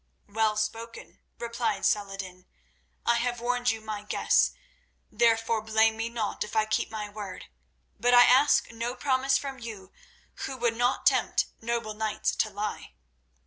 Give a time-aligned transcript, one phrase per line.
[0.27, 2.47] "Well spoken," replied Saladin.
[3.05, 4.49] "I have warned you, my guests,
[5.11, 7.45] therefore blame me not if I keep my word;
[7.99, 9.91] but I ask no promise from you
[10.37, 12.95] who would not tempt noble knights to lie.